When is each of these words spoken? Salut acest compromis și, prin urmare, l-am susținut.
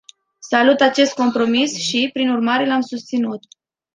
Salut 0.39 0.79
acest 0.81 1.13
compromis 1.13 1.75
și, 1.77 2.09
prin 2.13 2.29
urmare, 2.31 2.65
l-am 2.67 2.81
susținut. 2.81 3.39